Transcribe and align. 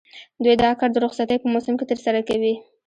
دوی 0.43 0.55
دا 0.63 0.71
کار 0.79 0.89
د 0.93 0.97
رخصتیو 1.05 1.41
په 1.43 1.47
موسم 1.53 1.73
کې 1.79 1.85
ترسره 1.91 2.21
کوي 2.29 2.53